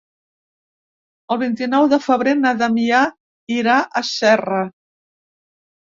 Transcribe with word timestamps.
El 1.35 1.39
vint-i-nou 1.41 1.85
de 1.93 2.01
febrer 2.07 2.35
na 2.39 2.55
Damià 2.63 3.03
irà 3.59 3.77
a 4.03 4.07
Serra. 4.13 4.67